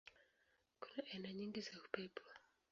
[0.79, 2.21] Kuna aina nyingi za upepo.